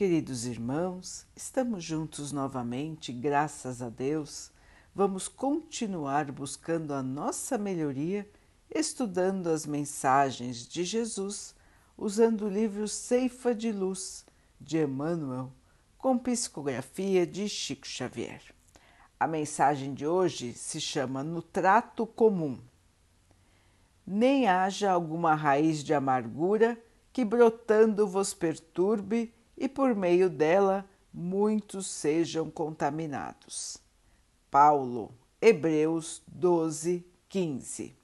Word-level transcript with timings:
Queridos 0.00 0.46
irmãos, 0.46 1.26
estamos 1.36 1.84
juntos 1.84 2.32
novamente, 2.32 3.12
graças 3.12 3.82
a 3.82 3.90
Deus. 3.90 4.50
Vamos 4.94 5.28
continuar 5.28 6.32
buscando 6.32 6.94
a 6.94 7.02
nossa 7.02 7.58
melhoria, 7.58 8.26
estudando 8.74 9.48
as 9.48 9.66
mensagens 9.66 10.66
de 10.66 10.84
Jesus, 10.84 11.54
usando 11.98 12.46
o 12.46 12.48
livro 12.48 12.88
Ceifa 12.88 13.54
de 13.54 13.70
Luz 13.70 14.24
de 14.58 14.78
Emmanuel, 14.78 15.52
com 15.98 16.16
psicografia 16.16 17.26
de 17.26 17.46
Chico 17.46 17.86
Xavier. 17.86 18.40
A 19.18 19.26
mensagem 19.26 19.92
de 19.92 20.06
hoje 20.06 20.54
se 20.54 20.80
chama 20.80 21.22
No 21.22 21.42
Trato 21.42 22.06
Comum. 22.06 22.58
Nem 24.06 24.48
haja 24.48 24.92
alguma 24.92 25.34
raiz 25.34 25.84
de 25.84 25.92
amargura 25.92 26.82
que 27.12 27.22
brotando 27.22 28.08
vos 28.08 28.32
perturbe 28.32 29.34
e 29.60 29.68
por 29.68 29.94
meio 29.94 30.30
dela 30.30 30.88
muitos 31.12 31.86
sejam 31.86 32.50
contaminados. 32.50 33.76
Paulo, 34.50 35.12
Hebreus 35.40 36.22
12, 36.26 37.04
15. 37.28 37.94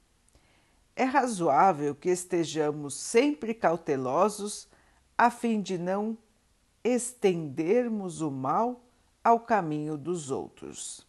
É 0.95 1.03
razoável 1.03 1.95
que 1.95 2.09
estejamos 2.09 2.93
sempre 2.93 3.55
cautelosos 3.55 4.67
a 5.17 5.31
fim 5.31 5.59
de 5.59 5.79
não 5.79 6.15
estendermos 6.83 8.21
o 8.21 8.29
mal 8.29 8.83
ao 9.23 9.39
caminho 9.39 9.97
dos 9.97 10.29
outros. 10.29 11.05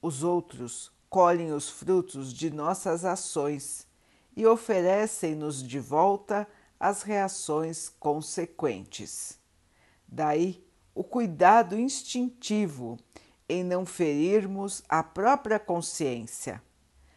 Os 0.00 0.22
outros 0.22 0.92
colhem 1.10 1.52
os 1.52 1.68
frutos 1.68 2.32
de 2.32 2.48
nossas 2.48 3.04
ações 3.04 3.86
e 4.36 4.46
oferecem-nos 4.46 5.62
de 5.62 5.80
volta 5.80 6.46
as 6.78 7.02
reações 7.02 7.88
consequentes. 7.88 9.38
Daí 10.06 10.64
o 10.94 11.04
cuidado 11.04 11.78
instintivo 11.78 12.96
em 13.48 13.62
não 13.62 13.84
ferirmos 13.84 14.82
a 14.88 15.02
própria 15.02 15.58
consciência, 15.58 16.62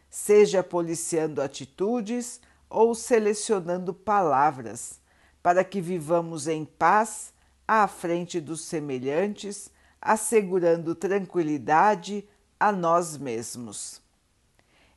seja 0.08 0.62
policiando 0.62 1.40
atitudes 1.40 2.40
ou 2.68 2.94
selecionando 2.94 3.92
palavras, 3.92 5.00
para 5.42 5.64
que 5.64 5.80
vivamos 5.80 6.46
em 6.46 6.64
paz 6.64 7.32
à 7.66 7.86
frente 7.88 8.40
dos 8.40 8.62
semelhantes, 8.62 9.70
assegurando 10.00 10.94
tranquilidade 10.94 12.28
a 12.58 12.70
nós 12.70 13.16
mesmos. 13.16 14.02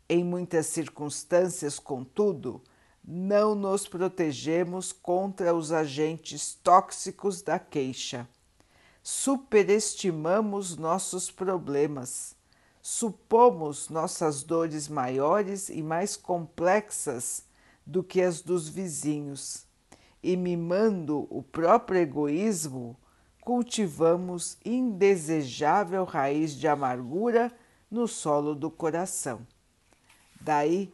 Em 0.10 0.24
muitas 0.24 0.68
circunstâncias, 0.68 1.80
contudo, 1.80 2.62
não 3.06 3.54
nos 3.54 3.88
protegemos 3.88 4.94
contra 4.94 5.54
os 5.54 5.72
agentes 5.72 6.58
tóxicos 6.64 7.42
da 7.42 7.60
queixa. 7.60 8.28
Superestimamos 9.02 10.78
nossos 10.78 11.30
problemas, 11.30 12.36
supomos 12.82 13.90
nossas 13.90 14.44
dores 14.44 14.88
maiores 14.88 15.68
e 15.70 15.84
mais 15.84 16.16
complexas 16.16 17.44
do 17.86 18.02
que 18.02 18.22
as 18.22 18.42
dos 18.42 18.70
vizinhos, 18.70 19.66
e 20.22 20.38
mimando 20.38 21.28
o 21.30 21.44
próprio 21.44 22.00
egoísmo, 22.00 22.96
cultivamos 23.42 24.58
indesejável 24.64 26.06
raiz 26.06 26.54
de 26.54 26.66
amargura 26.66 27.52
no 27.92 28.08
solo 28.08 28.56
do 28.56 28.72
coração. 28.72 29.46
Daí 30.40 30.94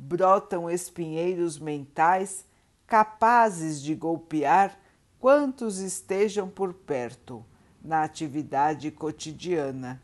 brotam 0.00 0.70
espinheiros 0.70 1.58
mentais 1.58 2.46
capazes 2.86 3.82
de 3.82 3.94
golpear 3.94 4.80
quantos 5.18 5.78
estejam 5.78 6.48
por 6.48 6.72
perto 6.72 7.44
na 7.84 8.02
atividade 8.02 8.90
cotidiana, 8.90 10.00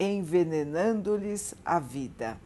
envenenando-lhes 0.00 1.54
a 1.62 1.78
vida. 1.78 2.38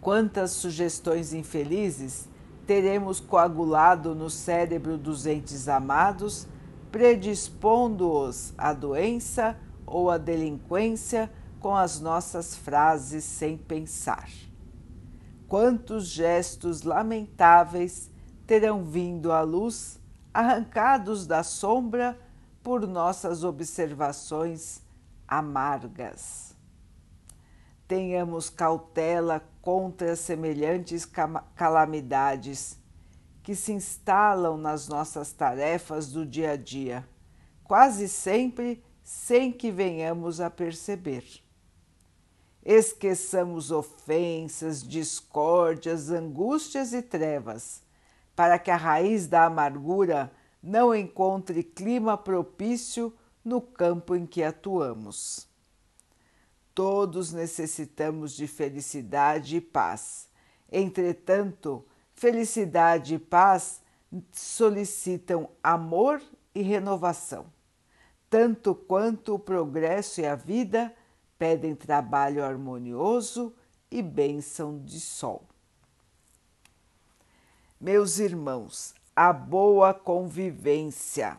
Quantas 0.00 0.50
sugestões 0.50 1.32
infelizes 1.32 2.28
teremos 2.66 3.20
coagulado 3.20 4.12
no 4.14 4.28
cérebro 4.28 4.98
dos 4.98 5.24
entes 5.24 5.68
amados, 5.68 6.48
predispondo-os 6.90 8.52
à 8.58 8.72
doença 8.72 9.56
ou 9.86 10.10
à 10.10 10.18
delinquência 10.18 11.32
com 11.60 11.76
as 11.76 12.00
nossas 12.00 12.56
frases 12.56 13.22
sem 13.24 13.56
pensar 13.56 14.28
quantos 15.54 16.08
gestos 16.08 16.82
lamentáveis 16.82 18.10
terão 18.44 18.82
vindo 18.82 19.30
à 19.30 19.42
luz, 19.42 20.00
arrancados 20.32 21.28
da 21.28 21.44
sombra 21.44 22.18
por 22.60 22.88
nossas 22.88 23.44
observações 23.44 24.82
amargas. 25.28 26.56
Tenhamos 27.86 28.50
cautela 28.50 29.48
contra 29.62 30.16
semelhantes 30.16 31.08
calamidades 31.54 32.76
que 33.40 33.54
se 33.54 33.72
instalam 33.72 34.56
nas 34.56 34.88
nossas 34.88 35.32
tarefas 35.32 36.10
do 36.10 36.26
dia 36.26 36.50
a 36.50 36.56
dia, 36.56 37.08
quase 37.62 38.08
sempre 38.08 38.82
sem 39.04 39.52
que 39.52 39.70
venhamos 39.70 40.40
a 40.40 40.50
perceber 40.50 41.43
esqueçamos 42.64 43.70
ofensas, 43.70 44.82
discórdias, 44.82 46.10
angústias 46.10 46.92
e 46.92 47.02
trevas, 47.02 47.82
para 48.34 48.58
que 48.58 48.70
a 48.70 48.76
raiz 48.76 49.26
da 49.26 49.44
amargura 49.44 50.32
não 50.62 50.94
encontre 50.94 51.62
clima 51.62 52.16
propício 52.16 53.12
no 53.44 53.60
campo 53.60 54.16
em 54.16 54.24
que 54.24 54.42
atuamos. 54.42 55.46
Todos 56.74 57.32
necessitamos 57.32 58.34
de 58.34 58.46
felicidade 58.46 59.56
e 59.56 59.60
paz. 59.60 60.28
Entretanto, 60.72 61.84
felicidade 62.14 63.14
e 63.14 63.18
paz 63.18 63.82
solicitam 64.32 65.50
amor 65.62 66.22
e 66.54 66.62
renovação, 66.62 67.46
tanto 68.30 68.74
quanto 68.74 69.34
o 69.34 69.38
progresso 69.38 70.20
e 70.20 70.26
a 70.26 70.34
vida 70.34 70.92
pedem 71.38 71.74
trabalho 71.74 72.44
harmonioso 72.44 73.54
e 73.90 74.02
bênção 74.02 74.78
de 74.84 75.00
sol. 75.00 75.44
Meus 77.80 78.18
irmãos, 78.18 78.94
a 79.14 79.32
boa 79.32 79.92
convivência, 79.92 81.36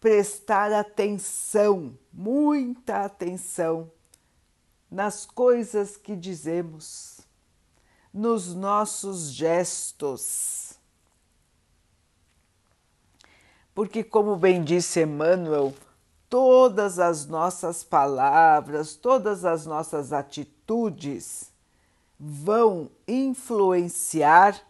prestar 0.00 0.72
atenção, 0.72 1.96
muita 2.12 3.04
atenção 3.04 3.90
nas 4.90 5.24
coisas 5.24 5.96
que 5.96 6.16
dizemos, 6.16 7.20
nos 8.12 8.54
nossos 8.54 9.30
gestos. 9.30 10.74
Porque, 13.74 14.02
como 14.02 14.36
bem 14.36 14.64
disse 14.64 15.02
Emmanuel, 15.02 15.72
todas 16.28 16.98
as 16.98 17.26
nossas 17.26 17.82
palavras, 17.82 18.94
todas 18.94 19.44
as 19.44 19.66
nossas 19.66 20.12
atitudes 20.12 21.52
vão 22.18 22.90
influenciar 23.06 24.60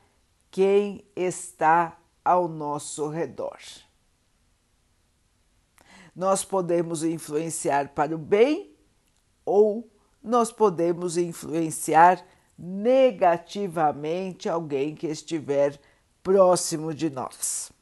quem 0.50 1.04
está 1.16 1.96
ao 2.24 2.48
nosso 2.48 3.08
redor. 3.08 3.58
Nós 6.14 6.44
podemos 6.44 7.02
influenciar 7.02 7.88
para 7.90 8.14
o 8.14 8.19
bem 8.19 8.75
ou 9.44 9.88
nós 10.22 10.52
podemos 10.52 11.16
influenciar 11.16 12.25
negativamente 12.58 14.48
alguém 14.48 14.94
que 14.94 15.06
estiver 15.06 15.80
próximo 16.22 16.92
de 16.92 17.08
nós. 17.08 17.72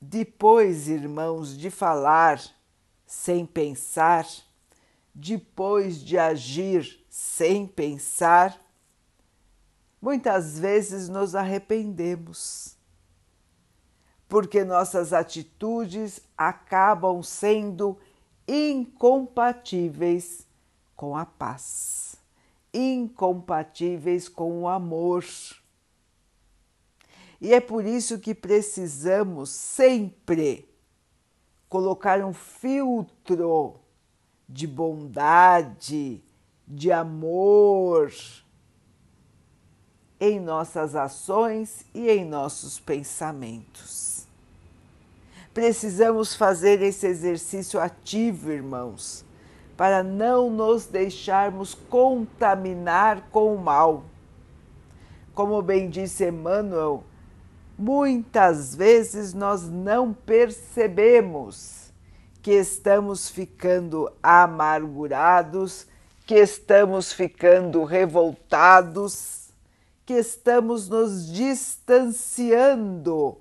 Depois, 0.00 0.88
irmãos, 0.88 1.56
de 1.56 1.70
falar 1.70 2.42
sem 3.06 3.46
pensar, 3.46 4.26
depois 5.14 6.04
de 6.04 6.18
agir 6.18 7.06
sem 7.08 7.66
pensar, 7.66 8.60
muitas 10.00 10.58
vezes 10.58 11.08
nos 11.08 11.34
arrependemos, 11.34 12.76
porque 14.28 14.64
nossas 14.64 15.14
atitudes 15.14 16.20
acabam 16.36 17.22
sendo 17.22 17.96
incompatíveis 18.46 20.46
com 20.94 21.16
a 21.16 21.24
paz, 21.24 22.16
incompatíveis 22.72 24.28
com 24.28 24.62
o 24.62 24.68
amor 24.68 25.24
e 27.40 27.52
é 27.52 27.60
por 27.60 27.84
isso 27.84 28.18
que 28.18 28.34
precisamos 28.34 29.50
sempre 29.50 30.68
colocar 31.68 32.24
um 32.24 32.32
filtro 32.32 33.76
de 34.48 34.66
bondade, 34.66 36.22
de 36.66 36.90
amor 36.92 38.12
em 40.18 40.40
nossas 40.40 40.96
ações 40.96 41.84
e 41.94 42.08
em 42.08 42.24
nossos 42.24 42.80
pensamentos. 42.80 44.26
Precisamos 45.52 46.34
fazer 46.34 46.82
esse 46.82 47.06
exercício 47.06 47.80
ativo, 47.80 48.50
irmãos, 48.50 49.24
para 49.76 50.02
não 50.02 50.50
nos 50.50 50.86
deixarmos 50.86 51.74
contaminar 51.74 53.28
com 53.30 53.54
o 53.54 53.58
mal. 53.58 54.04
Como 55.34 55.60
bem 55.60 55.90
disse 55.90 56.26
Emmanuel, 56.26 57.04
muitas 57.78 58.74
vezes 58.74 59.34
nós 59.34 59.68
não 59.68 60.12
percebemos 60.12 61.92
que 62.42 62.52
estamos 62.52 63.28
ficando 63.28 64.10
amargurados, 64.22 65.86
que 66.24 66.36
estamos 66.36 67.12
ficando 67.12 67.84
revoltados, 67.84 69.50
que 70.04 70.14
estamos 70.14 70.88
nos 70.88 71.32
distanciando 71.32 73.38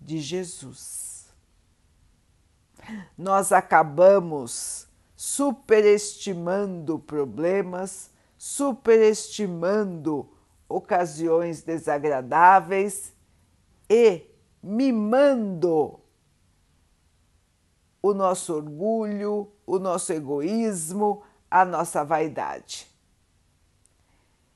de 0.00 0.18
Jesus. 0.18 1.26
Nós 3.16 3.52
acabamos 3.52 4.86
superestimando 5.16 6.98
problemas, 6.98 8.10
superestimando 8.36 10.28
ocasiões 10.68 11.62
desagradáveis 11.62 13.12
e 13.92 14.26
mimando 14.62 16.00
o 18.00 18.14
nosso 18.14 18.54
orgulho, 18.54 19.52
o 19.66 19.78
nosso 19.78 20.14
egoísmo, 20.14 21.22
a 21.50 21.62
nossa 21.62 22.02
vaidade. 22.02 22.88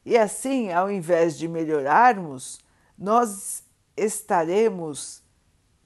E 0.06 0.16
assim, 0.16 0.72
ao 0.72 0.90
invés 0.90 1.36
de 1.36 1.46
melhorarmos, 1.46 2.60
nós 2.96 3.62
estaremos 3.94 5.22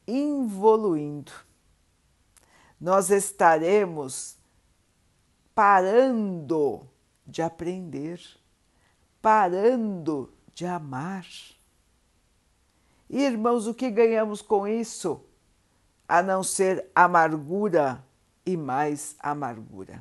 evoluindo. 0.06 1.32
Nós 2.80 3.10
estaremos 3.10 4.36
parando 5.52 6.88
de 7.26 7.42
aprender, 7.42 8.20
parando 9.20 10.32
de 10.54 10.64
amar. 10.66 11.26
Irmãos, 13.12 13.66
o 13.66 13.74
que 13.74 13.90
ganhamos 13.90 14.40
com 14.40 14.68
isso? 14.68 15.20
A 16.06 16.22
não 16.22 16.44
ser 16.44 16.88
amargura 16.94 18.04
e 18.46 18.56
mais 18.56 19.16
amargura. 19.18 20.00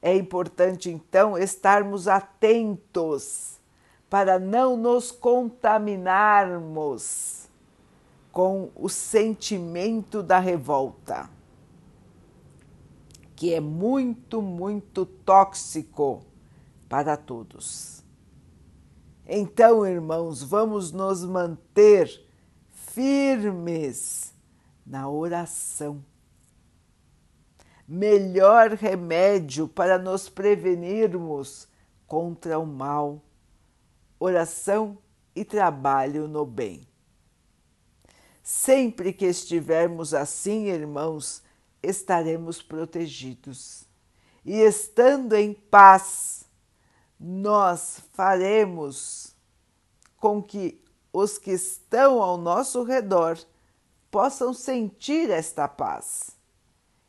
É 0.00 0.16
importante 0.16 0.88
então 0.90 1.36
estarmos 1.36 2.08
atentos 2.08 3.60
para 4.08 4.38
não 4.38 4.78
nos 4.78 5.12
contaminarmos 5.12 7.50
com 8.32 8.70
o 8.74 8.88
sentimento 8.88 10.22
da 10.22 10.38
revolta, 10.38 11.28
que 13.36 13.52
é 13.52 13.60
muito, 13.60 14.40
muito 14.40 15.04
tóxico 15.04 16.24
para 16.88 17.14
todos. 17.14 18.01
Então, 19.34 19.86
irmãos, 19.86 20.42
vamos 20.42 20.92
nos 20.92 21.24
manter 21.24 22.22
firmes 22.70 24.30
na 24.84 25.08
oração. 25.08 26.04
Melhor 27.88 28.72
remédio 28.72 29.66
para 29.66 29.96
nos 29.96 30.28
prevenirmos 30.28 31.66
contra 32.06 32.58
o 32.58 32.66
mal, 32.66 33.22
oração 34.20 34.98
e 35.34 35.46
trabalho 35.46 36.28
no 36.28 36.44
bem. 36.44 36.86
Sempre 38.42 39.14
que 39.14 39.24
estivermos 39.24 40.12
assim, 40.12 40.66
irmãos, 40.66 41.42
estaremos 41.82 42.60
protegidos. 42.60 43.88
E 44.44 44.60
estando 44.60 45.34
em 45.34 45.54
paz, 45.54 46.44
nós 47.22 48.00
faremos 48.14 49.32
com 50.16 50.42
que 50.42 50.82
os 51.12 51.38
que 51.38 51.52
estão 51.52 52.20
ao 52.20 52.36
nosso 52.36 52.82
redor 52.82 53.38
possam 54.10 54.52
sentir 54.52 55.30
esta 55.30 55.68
paz 55.68 56.32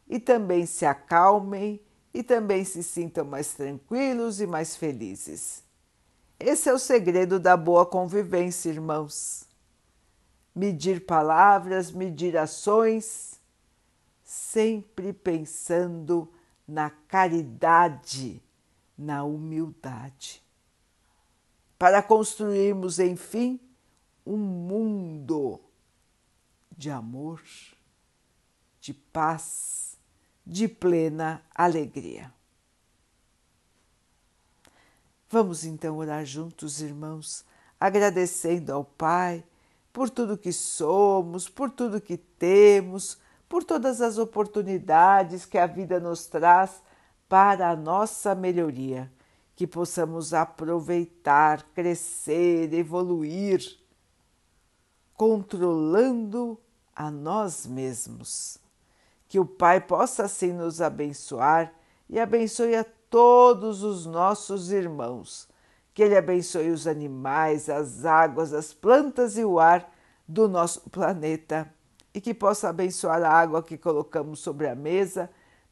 e 0.07 0.19
também 0.19 0.67
se 0.67 0.85
acalmem 0.85 1.81
e 2.13 2.21
também 2.21 2.63
se 2.63 2.83
sintam 2.83 3.25
mais 3.25 3.55
tranquilos 3.55 4.39
e 4.39 4.45
mais 4.45 4.75
felizes. 4.75 5.63
Esse 6.39 6.69
é 6.69 6.73
o 6.73 6.77
segredo 6.77 7.39
da 7.39 7.57
boa 7.57 7.85
convivência, 7.85 8.69
irmãos. 8.69 9.47
Medir 10.53 11.07
palavras, 11.07 11.91
medir 11.91 12.37
ações, 12.37 13.39
sempre 14.23 15.11
pensando 15.11 16.31
na 16.67 16.91
caridade 16.91 18.43
na 18.97 19.23
humildade, 19.23 20.41
para 21.77 22.01
construirmos, 22.01 22.99
enfim, 22.99 23.59
um 24.25 24.37
mundo 24.37 25.59
de 26.75 26.89
amor, 26.89 27.41
de 28.79 28.93
paz, 28.93 29.97
de 30.45 30.67
plena 30.67 31.43
alegria. 31.53 32.33
Vamos 35.29 35.65
então 35.65 35.97
orar 35.97 36.25
juntos, 36.25 36.81
irmãos, 36.81 37.43
agradecendo 37.79 38.71
ao 38.71 38.85
Pai 38.85 39.43
por 39.91 40.09
tudo 40.09 40.37
que 40.37 40.53
somos, 40.53 41.49
por 41.49 41.69
tudo 41.69 41.99
que 41.99 42.17
temos, 42.17 43.17
por 43.49 43.63
todas 43.63 44.01
as 44.01 44.17
oportunidades 44.17 45.45
que 45.45 45.57
a 45.57 45.67
vida 45.67 45.99
nos 45.99 46.25
traz 46.25 46.81
para 47.33 47.71
a 47.71 47.75
nossa 47.75 48.35
melhoria, 48.35 49.11
que 49.55 49.65
possamos 49.65 50.35
aproveitar, 50.35 51.63
crescer, 51.73 52.71
evoluir, 52.71 53.59
controlando 55.15 56.59
a 56.95 57.09
nós 57.09 57.65
mesmos. 57.65 58.59
Que 59.27 59.39
o 59.39 59.47
Pai 59.47 59.81
possa 59.81 60.25
assim 60.25 60.53
nos 60.53 60.79
abençoar 60.79 61.73
e 62.07 62.19
abençoe 62.19 62.75
a 62.75 62.85
todos 63.09 63.81
os 63.81 64.05
nossos 64.05 64.71
irmãos. 64.71 65.49
Que 65.91 66.03
Ele 66.03 66.15
abençoe 66.15 66.69
os 66.69 66.85
animais, 66.85 67.67
as 67.67 68.05
águas, 68.05 68.53
as 68.53 68.75
plantas 68.75 69.39
e 69.39 69.43
o 69.43 69.59
ar 69.59 69.91
do 70.27 70.47
nosso 70.47 70.87
planeta 70.91 71.67
e 72.13 72.21
que 72.21 72.31
possa 72.31 72.69
abençoar 72.69 73.23
a 73.23 73.31
água 73.31 73.63
que 73.63 73.75
colocamos 73.75 74.39
sobre 74.39 74.67
a 74.67 74.75
mesa 74.75 75.31